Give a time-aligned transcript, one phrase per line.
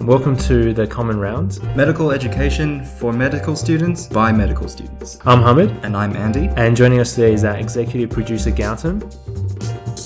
[0.00, 1.60] Welcome to the Common Rounds.
[1.76, 5.18] Medical education for medical students by medical students.
[5.24, 6.48] I'm Hamid, And I'm Andy.
[6.56, 9.00] and joining us today is our executive producer Gautam.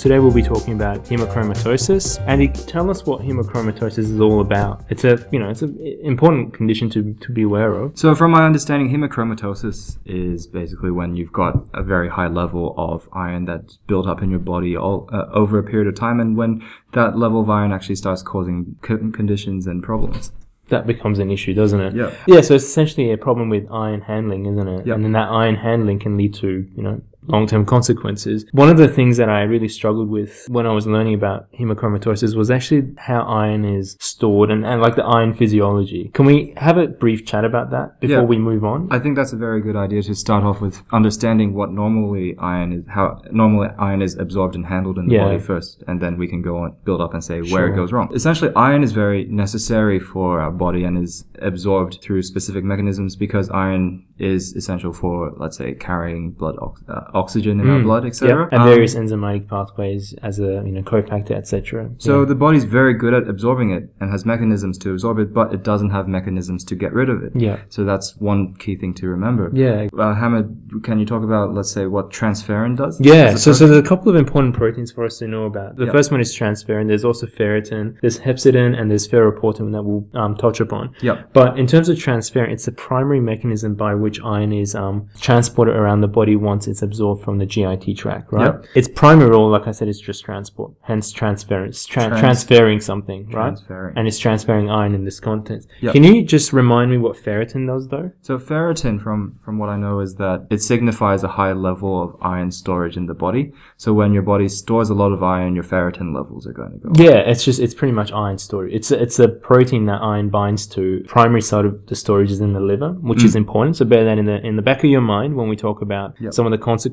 [0.07, 2.25] Today we'll be talking about hemochromatosis.
[2.29, 4.85] Andy, tell us what hemochromatosis is all about.
[4.89, 7.99] It's a, you know, it's an important condition to, to be aware of.
[7.99, 13.09] So, from my understanding, hemochromatosis is basically when you've got a very high level of
[13.15, 16.37] iron that's built up in your body all, uh, over a period of time, and
[16.37, 20.31] when that level of iron actually starts causing co- conditions and problems.
[20.69, 21.95] That becomes an issue, doesn't it?
[21.97, 22.15] Yeah.
[22.29, 24.87] Yeah, so it's essentially a problem with iron handling, isn't it?
[24.87, 24.95] Yep.
[24.95, 28.47] And then that iron handling can lead to, you know, long-term consequences.
[28.53, 32.35] One of the things that I really struggled with when I was learning about hemochromatosis
[32.37, 36.11] was actually how iron is stored and, and like the iron physiology.
[36.15, 38.23] Can we have a brief chat about that before Yeah.
[38.23, 38.89] we move on?
[38.91, 42.73] I think that's a very good idea to start off with understanding what normally iron
[42.73, 45.25] is, how normally iron is absorbed and handled in the Yeah.
[45.25, 47.69] body first, and then we can go on, build up and say where Sure.
[47.69, 48.09] it goes wrong.
[48.15, 53.51] Essentially, iron is very necessary for our body and is absorbed through specific mechanisms because
[53.51, 58.29] iron is essential for, let's say, carrying blood ox- uh, oxygen in our blood, etc.
[58.45, 58.49] Yep.
[58.53, 61.91] And Um, various enzymatic pathways as a, you know, cofactor, etc.
[61.99, 65.53] So the body's very good at absorbing it and has mechanisms to absorb it, but
[65.57, 67.33] it doesn't have mechanisms to get rid of it.
[67.35, 67.59] Yeah.
[67.69, 69.51] So that's one key thing to remember.
[69.53, 69.89] Yeah.
[69.99, 70.47] Uh, Hamid,
[70.83, 73.01] can you talk about, let's say, what transferrin does?
[73.01, 75.45] Yeah, as a so, so there's a couple of important proteins for us to know
[75.53, 75.77] about.
[75.77, 75.95] The Yep.
[75.95, 76.87] first one is transferrin.
[76.89, 77.95] There's also ferritin.
[78.03, 80.91] There's hepcidin and there's ferroportin that we'll um, touch upon.
[81.03, 81.17] Yep.
[81.33, 85.75] But in terms of transferrin, it's the primary mechanism by which iron is um, transported
[85.77, 88.47] around the body once it's absorbed from the GIT tract, right?
[88.47, 88.67] Yep.
[88.75, 90.73] Its primary role, like I said, is just transport.
[90.83, 93.33] Hence, transference, tra- Trans- transferring something, right?
[93.55, 93.97] Transferring.
[93.97, 95.69] And it's transferring iron in this context.
[95.83, 95.93] Yep.
[95.93, 98.11] Can you just remind me what ferritin does, though?
[98.23, 102.17] So ferritin, from from what I know, is that it signifies a high level of
[102.21, 103.53] iron storage in the body.
[103.77, 106.79] So when your body stores a lot of iron, your ferritin levels are going to
[106.79, 106.89] go.
[106.91, 106.97] up.
[106.99, 108.73] Yeah, it's just it's pretty much iron storage.
[108.73, 111.05] It's a, it's a protein that iron binds to.
[111.07, 113.25] Primary site of the storage is in the liver, which mm.
[113.25, 113.77] is important.
[113.77, 116.15] So bear that in the in the back of your mind when we talk about
[116.21, 116.33] Yep.
[116.33, 116.87] some of the consequences.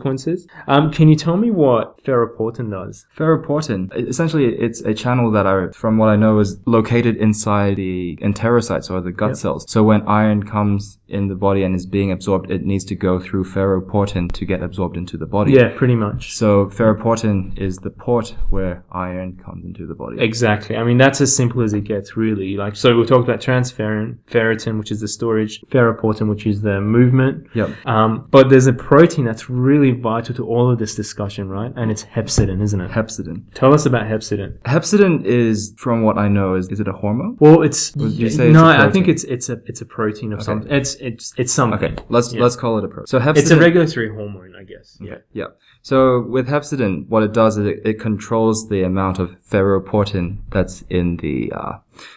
[0.67, 3.05] Um, can you tell me what ferroportin does?
[3.17, 8.17] Ferroportin, essentially, it's a channel that, I, from what I know, is located inside the
[8.21, 9.37] enterocytes or the gut Yep.
[9.37, 9.65] cells.
[9.71, 13.19] So when iron comes in the body and is being absorbed, it needs to go
[13.19, 15.53] through ferroportin to get absorbed into the body.
[15.53, 16.33] Yeah, pretty much.
[16.33, 20.17] So ferroportin is the port where iron comes into the body.
[20.19, 20.75] Exactly.
[20.75, 22.57] I mean, that's as simple as it gets, really.
[22.57, 26.81] Like, so we talked about transferrin, ferritin, which is the storage, ferroportin, which is the
[26.81, 27.47] movement.
[27.53, 27.69] Yep.
[27.85, 31.71] Um, but there's a protein that's really vital to all of this discussion, right?
[31.75, 32.91] And it's hepcidin, isn't it?
[32.91, 33.43] Hepcidin.
[33.53, 34.57] Tell us about hepcidin.
[34.61, 37.37] Hepcidin is, from what I know, is is it a hormone?
[37.39, 38.65] Well, it's Would you say it's no.
[38.65, 40.71] a I think it's it's a it's a protein of something.
[40.71, 41.83] It's it's it's something.
[41.83, 42.41] Okay, let's Yeah.
[42.41, 43.07] let's call it a protein.
[43.07, 43.37] So hepcidin.
[43.37, 44.97] It's a regulatory hormone, I guess.
[45.01, 45.17] Yeah.
[45.33, 45.47] Yeah.
[45.81, 50.83] So with hepcidin, what it does is it, it controls the amount of ferroportin that's
[50.89, 51.73] in the uh,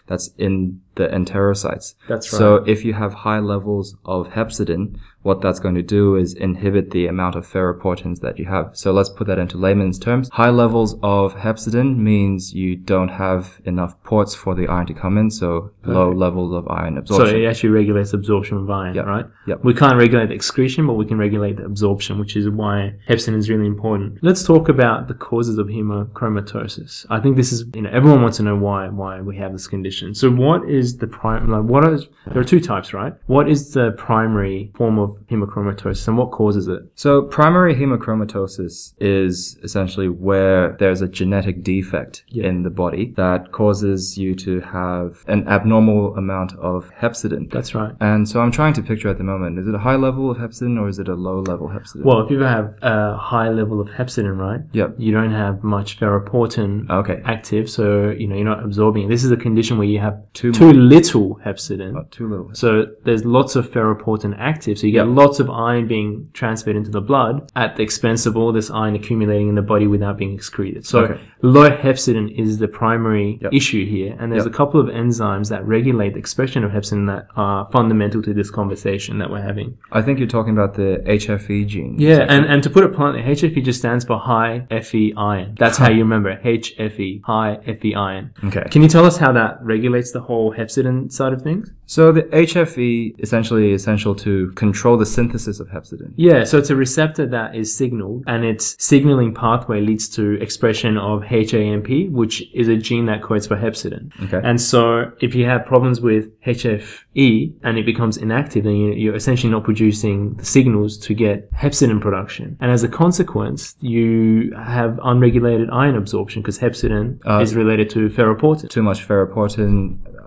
[0.07, 1.95] that's in the enterocytes.
[2.09, 2.39] That's right.
[2.39, 6.93] So if you have high levels of hepcidin, what that's going to do is inhibit
[6.93, 8.71] the amount of ferroportins that you have.
[8.75, 10.29] So let's put that into layman's terms.
[10.33, 15.19] High levels of hepcidin means you don't have enough ports for the iron to come
[15.19, 17.29] in, so low levels of iron absorption.
[17.29, 19.07] So it actually regulates absorption of iron, Yep.
[19.07, 19.27] right?
[19.49, 19.65] Yep.
[19.65, 23.37] We can't regulate the excretion, but we can regulate the absorption, which is why hepcidin
[23.37, 24.21] is really important.
[24.23, 27.07] Let's talk about the causes of hemochromatosis.
[27.11, 29.66] I think this is, you know, everyone wants to know why why we have this
[29.69, 30.15] condition.
[30.15, 31.49] So what is the prime?
[31.51, 32.07] Like, what is?
[32.27, 33.15] There are two types, right?
[33.27, 36.83] What is the primary form of hemochromatosis, and what causes it?
[36.95, 42.47] So primary hemochromatosis is essentially where there's a genetic defect Yeah.
[42.47, 47.51] in the body that causes you to have an abnormal amount of hepcidin.
[47.51, 47.93] That's right.
[48.01, 50.39] And so I'm trying to picture at the moment, is it a high level of
[50.39, 52.05] hepcidin or is it a low level hepcidin?
[52.05, 54.61] Well, if you have a high level of hepcidin, right?
[54.73, 54.95] Yep.
[54.99, 57.21] You don't have much ferroportin Okay.
[57.25, 59.09] active, so you know you're not absorbing it.
[59.09, 61.93] This is a condition where you have Too too little hepcidin.
[61.93, 62.51] Not too little.
[62.53, 65.17] So there's lots of ferroportin active, so you get Yep.
[65.17, 68.95] lots of iron being transferred into the blood at the expense of all this iron
[68.95, 70.85] accumulating in the body without being excreted.
[70.87, 71.21] So Okay.
[71.43, 73.53] low hepcidin is the primary Yep.
[73.55, 74.53] issue here, and there's Yep.
[74.55, 78.51] a couple of enzymes that regulate the expression of hepcidin that are fundamental to this
[78.51, 79.75] conversation that we're having.
[79.93, 81.97] I think you're talking about the HFE gene.
[81.99, 85.55] Yeah, and, and to put it bluntly, HFE just stands for high Fe iron.
[85.59, 88.31] That's how you remember it, HFE, high Fe iron.
[88.45, 88.65] Okay.
[88.71, 91.71] Can you tell us how that that regulates the whole hepcidin side of things?
[91.87, 96.13] So the HFE essentially essential to control the synthesis of hepcidin.
[96.17, 100.97] Yeah, so it's a receptor that is signaled, and its signaling pathway leads to expression
[100.97, 104.05] of HAMP, which is a gene that codes for hepcidin.
[104.25, 104.41] Okay.
[104.43, 104.81] And so
[105.21, 109.65] if you have problems with HFE and it becomes inactive, then you- you're essentially not
[109.65, 112.47] producing the signals to get hepcidin production.
[112.61, 118.01] And as a consequence, you have unregulated iron absorption because hepcidin Uh, is related to
[118.09, 118.69] ferroportin.
[118.69, 119.36] Too much ferroportin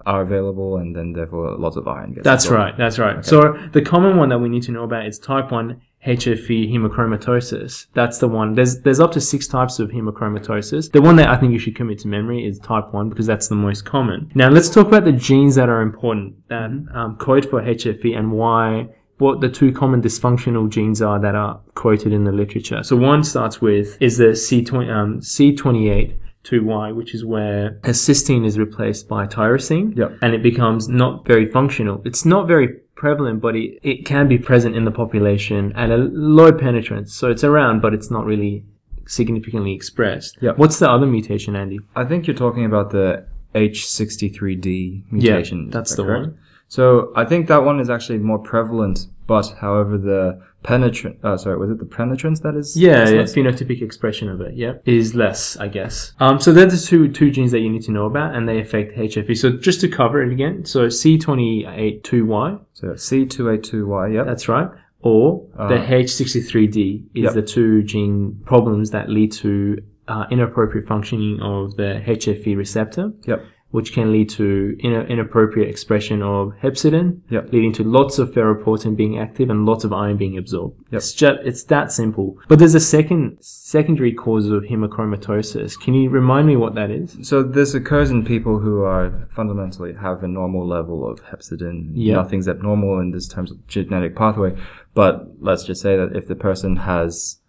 [0.06, 2.23] are available, and then therefore lots of iron gets.
[2.23, 2.61] That's absorbed.
[2.61, 2.77] right.
[2.77, 3.25] That's right.
[3.25, 7.88] So the common one that we need to know about is type one HFE hemochromatosis.
[7.94, 8.56] That's the one.
[8.56, 10.91] There's there's up to six types of hemochromatosis.
[10.91, 13.50] The one that I think you should commit to memory is type one because that's
[13.50, 14.31] the most common.
[14.33, 18.31] Now let's talk about the genes that are important that um, code for HFE and
[18.31, 18.88] why.
[19.17, 22.83] What the two common dysfunctional genes are that are quoted in the literature.
[22.83, 26.17] So one starts with is the C20 um, C28
[26.49, 30.17] 2Y, which is where a cysteine is replaced by tyrosine Yep.
[30.21, 32.01] and it becomes not very functional.
[32.05, 35.97] It's not very prevalent, but it, it can be present in the population at a
[35.97, 37.13] low penetrance.
[37.13, 38.65] So it's around, but it's not really
[39.07, 40.37] significantly expressed.
[40.41, 40.57] Yep.
[40.57, 41.79] What's the other mutation, Andy?
[41.95, 43.25] I think you're talking about the
[43.55, 45.67] H63D mutation.
[45.67, 46.25] is that's that the correct?
[46.27, 46.37] one.
[46.67, 51.55] So I think that one is actually more prevalent, but however the penetrant, uh, sorry,
[51.63, 52.75] was it the penetrance that is?
[52.75, 56.13] Yeah, yeah, phenotypic expression of it, yeah, is less, I guess.
[56.19, 58.59] Um, so they're the two two genes that you need to know about, and they
[58.59, 59.37] affect HFE.
[59.37, 64.25] So just to cover it again, so C28-2Y, So C282Y, yep.
[64.25, 64.69] that's right,
[65.01, 67.33] or the Uh, H63D is yep.
[67.33, 69.77] the two gene problems that lead to
[70.07, 73.11] uh, inappropriate functioning of the HFE receptor.
[73.27, 73.39] Yep.
[73.71, 77.54] Which can lead to ina- inappropriate expression of hepcidin, Yep.
[77.54, 80.75] leading to lots of ferroportin being active and lots of iron being absorbed.
[80.92, 80.98] Yep.
[80.98, 82.38] It's just it's that simple.
[82.48, 85.80] But there's a second secondary cause of hemochromatosis.
[85.80, 87.18] Can you remind me what that is?
[87.21, 91.92] So this occurs in people who are fundamentally have a normal level of hepcidin.
[91.94, 92.16] Yeah.
[92.16, 94.56] Nothing's abnormal in this terms of genetic pathway.
[94.95, 97.39] But let's just say that if the person has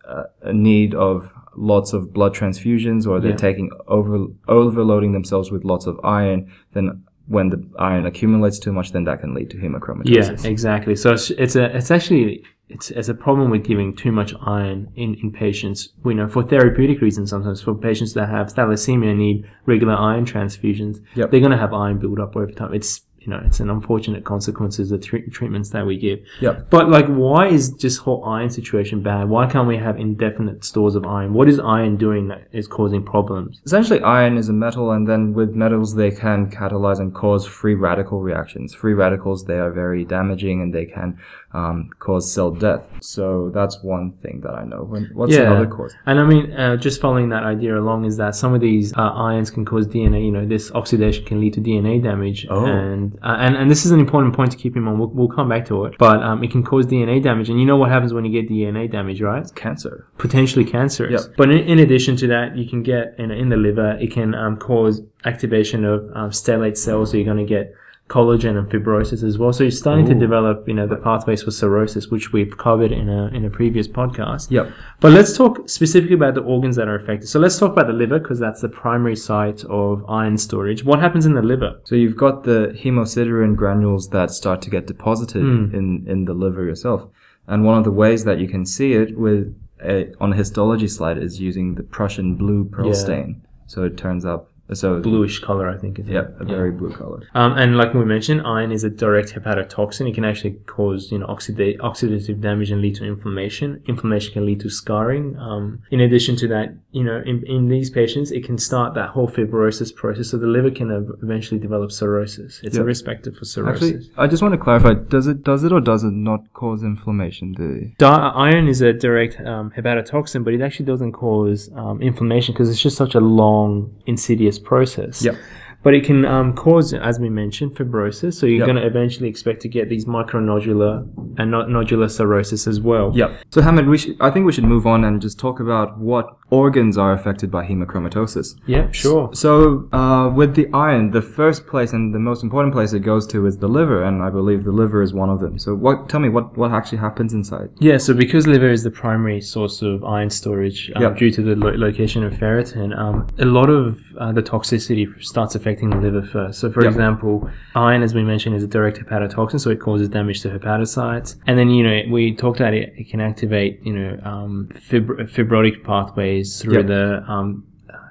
[0.43, 3.37] a need of lots of blood transfusions or they're Yeah.
[3.37, 8.93] taking over overloading themselves with lots of iron, then when the iron accumulates too much,
[8.93, 10.45] then that can lead to hemochromatosis.
[10.45, 10.97] Yeah, exactly.
[10.97, 14.89] So it's, it's a it's actually it's, it's a problem with giving too much iron
[14.95, 15.89] in, in patients.
[16.05, 21.01] We know for therapeutic reasons sometimes for patients that have thalassemia need regular iron transfusions,
[21.17, 21.31] Yep.
[21.31, 22.73] they're going to have iron build up over time.
[22.75, 26.21] It's you know it's an unfortunate consequences of tre- treatments that we give.
[26.41, 26.71] Yep.
[26.71, 29.29] But like, why is this whole iron situation bad?
[29.29, 31.35] Why can't we have indefinite stores of iron?
[31.35, 33.61] What is iron doing that is causing problems?
[33.65, 37.75] Essentially, iron is a metal, and then with metals, they can catalyze and cause free
[37.75, 38.75] radical reactions.
[38.75, 41.19] Free radicals, they are very damaging and they can
[41.53, 42.83] um, cause cell death.
[43.01, 44.85] So that's one thing that I know.
[44.85, 45.51] When- What's Yeah.
[45.51, 45.93] another cause?
[46.07, 49.01] And I mean, uh, just following that idea along is that some of these uh,
[49.01, 50.25] ions can cause DNA.
[50.25, 52.65] You know, this oxidation can lead to DNA damage, Oh.
[52.67, 54.99] and uh, and and this is an important point to keep in mind.
[54.99, 57.49] We'll, we'll come back to it, but um, it can cause DNA damage.
[57.49, 59.43] And you know what happens when you get DNA damage, right?
[59.43, 60.07] It's Cancer.
[60.19, 61.27] potentially cancerous.
[61.27, 61.37] Yep.
[61.37, 64.35] But in, in addition to that, you can get in, in the liver, it can
[64.35, 67.11] um, cause activation of um, stellate cells.
[67.11, 67.75] So you're going to get
[68.15, 69.53] collagen and fibrosis as well.
[69.53, 73.09] So you're starting to develop, you know, the pathways for cirrhosis, which we've covered in
[73.09, 74.51] a in a previous podcast.
[74.51, 74.67] Yep.
[75.03, 77.29] But let's talk specifically about the organs that are affected.
[77.29, 80.85] So let's talk about the liver because that's the primary site of iron storage.
[80.85, 81.73] What happens in the liver?
[81.85, 85.75] So you've got the hemosiderin granules that start to get deposited Hmm.
[85.75, 87.07] in, in the liver yourself.
[87.47, 90.89] And one of the ways that you can see it with a, on a histology
[90.89, 93.05] slide is using the Prussian blue Perls Yeah.
[93.05, 93.43] stain.
[93.67, 95.99] So it turns up so Bluish color, I think.
[96.07, 96.35] yeah, it?
[96.41, 97.23] a very blue color.
[97.35, 100.09] Um, and like we mentioned, iron is a direct hepatotoxin.
[100.09, 103.83] It can actually cause, you know, oxida- oxidative damage and lead to inflammation.
[103.87, 105.37] Inflammation can lead to scarring.
[105.39, 109.11] Um, in addition to that, you know, in, in these patients, it can start that
[109.11, 110.29] whole fibrosis process.
[110.31, 112.61] So the liver can ev- eventually develop cirrhosis.
[112.63, 112.83] It's Yeah.
[112.83, 113.91] a risk factor for cirrhosis.
[113.91, 116.83] Actually, I just want to clarify: does it does it or does it not cause
[116.83, 117.55] inflammation?
[117.57, 122.55] The Di- iron is a direct um, hepatotoxin, but it actually doesn't cause um, inflammation
[122.55, 125.23] because it's just such a long, insidious process.
[125.25, 125.37] Yep.
[125.83, 128.35] But it can um, cause, as we mentioned, fibrosis.
[128.35, 128.67] So you're Yep.
[128.67, 131.09] going to eventually expect to get these micronodular
[131.39, 133.13] and not nodular cirrhosis as well.
[133.15, 133.31] Yep.
[133.51, 136.37] So Hamid, we should, I think we should move on and just talk about what
[136.51, 138.57] organs are affected by hemochromatosis.
[138.67, 139.31] Yeah, sure.
[139.33, 143.27] So, uh, with the iron, the first place and the most important place it goes
[143.29, 145.59] to is the liver, and I believe the liver is one of them.
[145.61, 146.09] So, what?
[146.09, 147.71] Tell me what what actually happens inside?
[147.79, 151.17] Yeah, so because liver is the primary source of iron storage um, Yep.
[151.19, 155.55] due to the lo- location of ferritin, um, a lot of uh, the toxicity starts
[155.55, 156.59] affecting the liver first.
[156.59, 156.91] So, for Yep.
[156.91, 161.37] example, iron, as we mentioned, is a direct hepatotoxin, so it causes damage to hepatocytes.
[161.47, 165.31] And then, you know, we talked about it, it can activate, you know, um, fibr-
[165.31, 166.87] fibrotic pathways through Yep.
[166.89, 167.63] the um,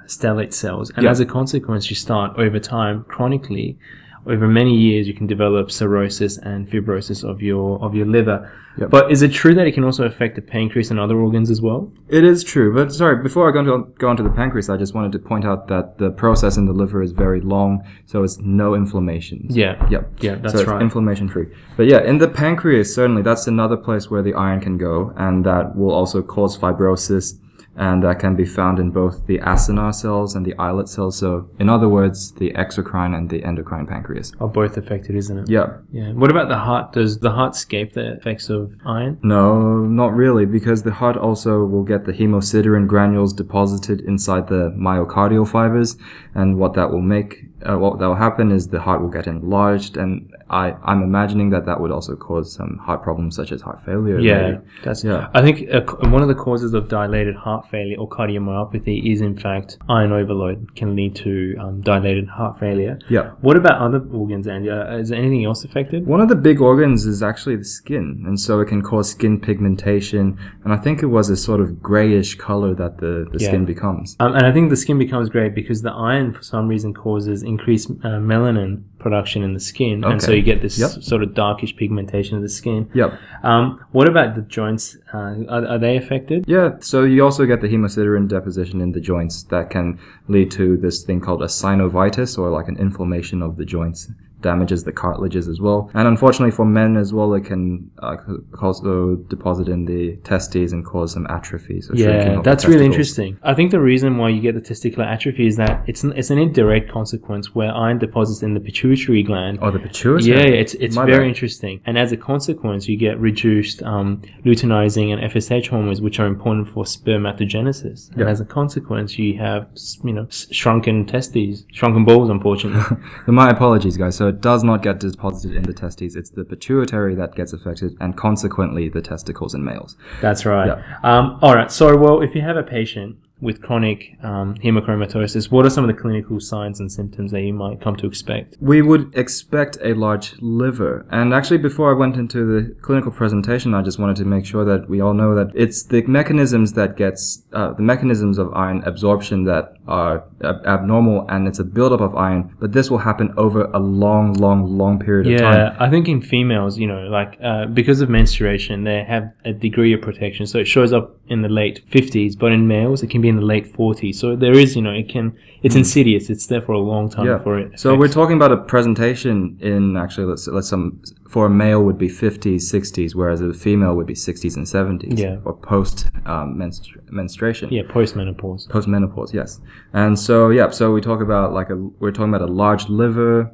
[0.07, 1.11] stellate cells, and Yeah.
[1.11, 3.77] as a consequence, you start over time, chronically,
[4.25, 8.51] over many years, you can develop cirrhosis and fibrosis of your of your liver.
[8.77, 8.89] Yep.
[8.91, 11.61] But is it true that it can also affect the pancreas and other organs as
[11.61, 11.91] well?
[12.07, 14.77] It is true, but sorry, before I go, into, go on to the pancreas, I
[14.77, 18.23] just wanted to point out that the process in the liver is very long, so
[18.23, 19.47] it's no inflammation.
[19.49, 19.85] Yeah.
[19.89, 20.09] Yep.
[20.21, 20.81] Yeah, that's so it's right.
[20.81, 21.47] inflammation free.
[21.75, 25.45] But yeah, in the pancreas, certainly that's another place where the iron can go, and
[25.45, 27.37] that will also cause fibrosis,
[27.79, 31.17] and that can be found in both the acinar cells and the islet cells.
[31.17, 34.33] So, in other words, the exocrine and the endocrine pancreas.
[34.41, 35.49] Are both affected, isn't it?
[35.49, 35.77] Yeah.
[35.89, 36.11] Yeah.
[36.11, 36.91] What about the heart?
[36.91, 39.17] Does the heart escape the effects of iron?
[39.23, 44.71] No, not really, because the heart also will get the hemosiderin granules deposited inside the
[44.77, 45.95] myocardial fibers,
[46.35, 49.25] and what that will make, uh, what that will happen is the heart will get
[49.25, 53.61] enlarged, and I, I'm imagining that that would also cause some heart problems such as
[53.61, 54.19] heart failure.
[54.19, 54.57] Yeah, maybe.
[54.83, 55.03] that's.
[55.03, 55.29] Yeah.
[55.33, 59.37] I think uh, one of the causes of dilated heart failure or cardiomyopathy is in
[59.37, 62.99] fact iron overload can lead to um, dilated heart failure.
[63.09, 63.31] Yeah.
[63.41, 64.69] What about other organs, Andy?
[64.69, 66.05] Uh, is anything else affected?
[66.05, 69.39] One of the big organs is actually the skin, and so it can cause skin
[69.39, 73.47] pigmentation, and I think it was a sort of grayish color that the, the Yeah.
[73.49, 74.15] skin becomes.
[74.19, 77.43] Um, and I think the skin becomes gray because the iron, for some reason, causes
[77.43, 81.03] increased uh, melanin production in the skin, and so you get this Yep.
[81.03, 82.89] sort of darkish pigmentation of the skin.
[82.93, 83.13] Yep.
[83.43, 84.97] Um, what about the joints?
[85.13, 86.45] Uh, are, are they affected?
[86.47, 90.77] Yeah, so you also get the hemosiderin deposition in the joints that can lead to
[90.77, 94.11] this thing called a synovitis or like an inflammation of the joints.
[94.41, 95.89] Damages the cartilages as well.
[95.93, 98.17] And unfortunately for men as well, it can uh,
[98.61, 101.81] also deposit in the testes and cause some atrophy.
[101.81, 103.37] So Yeah, that's really interesting.
[103.43, 106.29] I think the reason why you get the testicular atrophy is that it's an, it's
[106.29, 109.59] an indirect consequence where iron deposits in the pituitary gland.
[109.61, 110.23] Oh, the pituitary.
[110.23, 111.29] Yeah, it's it's My very bad.
[111.29, 116.25] interesting, and as a consequence, you get reduced um, luteinizing and FSH hormones, which are
[116.27, 118.09] important for spermatogenesis.
[118.11, 118.27] And Yeah.
[118.29, 119.67] as a consequence, you have
[120.03, 122.97] you know shrunken testes, shrunken balls, unfortunately.
[123.27, 124.15] My apologies, guys.
[124.15, 126.15] So it does not get deposited in the testes.
[126.15, 129.97] It's the pituitary that gets affected, and consequently the testicles in males.
[130.21, 130.67] That's right.
[130.67, 130.99] Yeah.
[131.03, 131.71] Um, all right.
[131.71, 135.95] So, well, if you have a patient with chronic um, hemochromatosis, what are some of
[135.95, 138.57] the clinical signs and symptoms that you might come to expect?
[138.59, 141.05] We would expect a large liver.
[141.09, 144.65] And actually, before I went into the clinical presentation, I just wanted to make sure
[144.65, 148.83] that we all know that it's the mechanisms that gets, uh, the mechanisms of iron
[148.83, 153.33] absorption that are ab- abnormal and it's a buildup of iron, but this will happen
[153.37, 155.57] over a long, long, long period of time.
[155.57, 159.53] Yeah, I think in females, you know, like uh, because of menstruation, they have a
[159.53, 160.45] degree of protection.
[160.45, 163.35] So it shows up in the late 50s, but in males, it can be in
[163.37, 164.15] the late 40s.
[164.15, 166.29] So there is, you know, it can, it's insidious.
[166.29, 167.31] It's there for a long time Hmm.
[167.31, 167.37] Yeah.
[167.37, 167.79] before it.
[167.79, 171.01] So we're talking about a presentation in actually let's let's some
[171.33, 175.17] for a male would be 50s, 60s, whereas a female would be 60s and 70s.
[175.19, 175.37] Yeah.
[175.45, 177.69] Or post um, menstru- menstruation.
[177.71, 178.67] yeah, post menopause.
[178.67, 179.61] Post menopause, yes.
[179.93, 183.51] And so yeah, so we talk about like a we're talking about a large liver.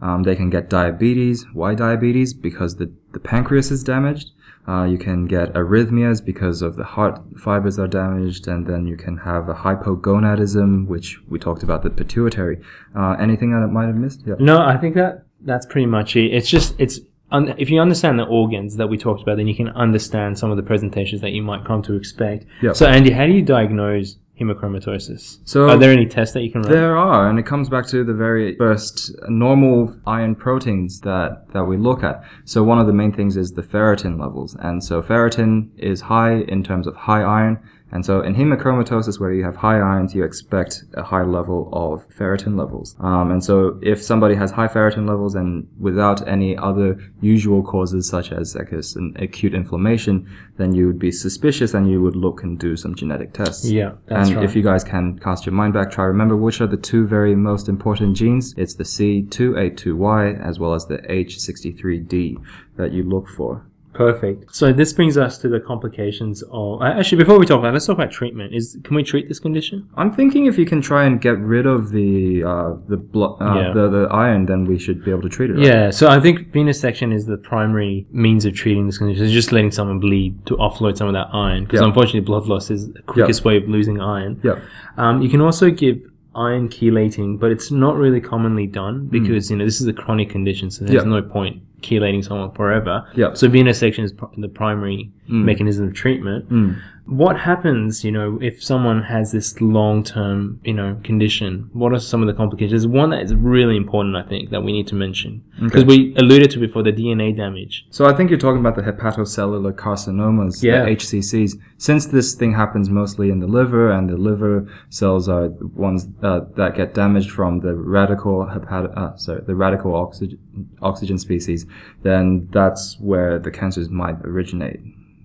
[0.00, 1.44] Um, they can get diabetes.
[1.52, 2.32] Why diabetes?
[2.32, 4.30] Because the the pancreas is damaged.
[4.68, 8.96] Uh, you can get arrhythmias because of the heart fibers are damaged, and then you
[8.96, 12.60] can have a hypogonadism, which we talked about the pituitary.
[12.94, 14.22] Uh, anything that I might have missed?
[14.26, 14.34] Yeah.
[14.38, 16.34] No, I think that that's pretty much it.
[16.34, 19.54] It's just it's un- if you understand the organs that we talked about, then you
[19.54, 22.44] can understand some of the presentations that you might come to expect.
[22.62, 22.76] Yep.
[22.76, 25.38] So, Andy, how do you diagnose hemochromatosis?
[25.44, 26.72] So- are there any tests that you can run?
[26.72, 31.64] There are, and it comes back to the very first normal iron proteins that, that
[31.64, 32.22] we look at.
[32.44, 34.56] So one of the main things is the ferritin levels.
[34.60, 37.58] And so ferritin is high in terms of high iron.
[37.90, 42.08] And so in hemochromatosis, where you have high ions, you expect a high level of
[42.10, 42.94] ferritin levels.
[43.00, 48.08] Um, and so if somebody has high ferritin levels and without any other usual causes,
[48.08, 50.28] such as I guess an acute inflammation,
[50.58, 53.70] then you would be suspicious and you would look and do some genetic tests.
[53.70, 54.44] Yeah, that's and right.
[54.44, 57.34] if you guys can cast your mind back, try remember which are the two very
[57.34, 58.54] most important genes.
[58.56, 62.36] It's the C282Y as well as the H63D
[62.76, 63.64] that you look for.
[63.98, 64.54] Perfect.
[64.54, 66.80] So this brings us to the complications of.
[66.80, 68.54] uh, Actually, before we talk about, it, let's talk about treatment.
[68.54, 69.88] Is can we treat this condition?
[69.96, 73.54] I'm thinking if you can try and get rid of the uh, the, blo- uh,
[73.60, 73.72] Yeah.
[73.76, 75.54] the the iron, then we should be able to treat it.
[75.54, 75.66] right?
[75.66, 75.90] Yeah.
[75.90, 79.24] So I think venesection is the primary means of treating this condition.
[79.24, 81.86] It's just letting someone bleed to offload some of that iron, because Yeah.
[81.88, 84.40] unfortunately, blood loss is the quickest way of losing iron.
[84.44, 84.60] Yeah.
[84.96, 85.96] Um, you can also give
[86.36, 90.30] iron chelating, but it's not really commonly done because you know this is a chronic
[90.30, 91.02] condition, so there's.
[91.02, 91.08] Yeah.
[91.18, 93.06] no point chelating someone forever.
[93.14, 93.34] Yeah.
[93.34, 95.44] So venesection is the primary Mm.
[95.44, 96.48] mechanism of treatment.
[96.50, 96.80] Mm.
[97.04, 101.70] What happens, you know, if someone has this long term, you know, condition?
[101.72, 102.86] What are some of the complications?
[102.86, 105.42] One that is really important, I think, that we need to mention.
[105.62, 107.86] Because we alluded to before the DNA damage.
[107.90, 110.84] So I think you're talking about the hepatocellular carcinomas, Yeah.
[110.84, 111.52] the HCCs.
[111.78, 116.40] Since this thing happens mostly in the liver, and the liver cells are ones uh,
[116.56, 120.38] that get damaged from the radical hepat- uh, sorry, the radical oxygen
[120.82, 121.64] oxygen species,
[122.02, 124.80] then that's where the cancers might originate.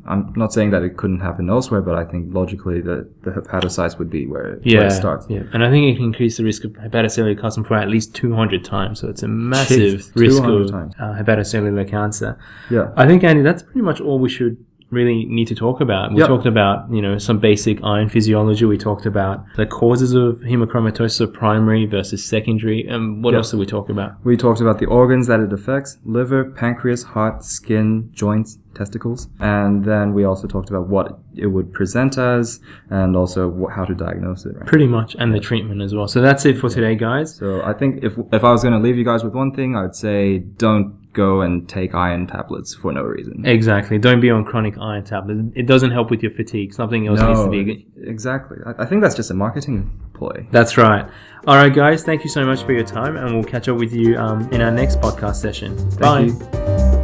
[0.05, 3.98] I'm not saying that it couldn't happen elsewhere, but I think logically the, the hepatocytes
[4.00, 5.25] would be where, where Yeah, it starts.
[5.29, 8.13] yeah, and I think it can increase the risk of hepatocellular carcinoma by at least
[8.15, 9.00] 200 times.
[9.00, 12.38] So it's a massive risk of uh, hepatocellular cancer.
[12.69, 12.91] Yeah.
[12.98, 14.57] I think, Andy, that's pretty much all we should
[14.94, 16.12] really need to talk about.
[16.14, 16.28] We Yep.
[16.28, 18.66] talked about, you know, some basic iron physiology.
[18.66, 22.86] We talked about the causes of hemochromatosis, so primary versus secondary.
[22.88, 23.38] And what Yep.
[23.40, 24.14] else did we talk about?
[24.24, 29.30] We talked about the organs that it affects liver, pancreas, heart, skin, joints, testicles.
[29.40, 32.60] And then we also talked about what it would present as
[32.90, 34.56] and also wh- how to diagnose it.
[34.58, 34.66] Right?
[34.66, 36.08] Pretty much, and the treatment as well.
[36.08, 37.36] So that's it for today, guys.
[37.36, 39.76] So I think if, if I was going to leave you guys with one thing,
[39.76, 43.46] I'd say don't go and take iron tablets for no reason.
[43.46, 43.98] Exactly.
[43.98, 45.41] Don't be on chronic iron tablets.
[45.55, 46.74] It doesn't help with your fatigue.
[46.74, 47.88] Something else needs to be.
[48.01, 48.58] exactly.
[48.65, 50.48] I, think that's just a marketing ploy.
[50.51, 51.08] That's right.
[51.48, 52.03] All right, guys.
[52.03, 54.62] Thank you so much for your time, and we'll catch up with you um, in
[54.62, 55.77] our next podcast session.
[55.98, 56.22] Bye.
[56.22, 57.02] You.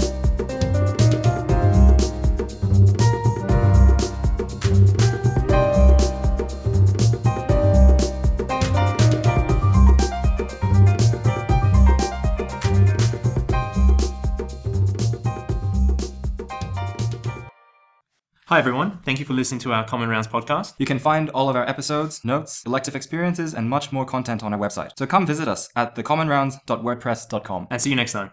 [18.49, 18.97] Hi, everyone.
[19.05, 20.73] Thank you for listening to our Common Rounds podcast.
[20.79, 24.55] You can find all of our episodes, notes, elective experiences, and much more content on
[24.55, 24.89] our website.
[24.97, 27.67] So come visit us at thecommonrounds.wordpress.com.
[27.69, 28.31] And see you next time.